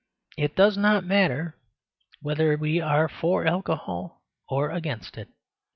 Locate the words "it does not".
0.35-1.03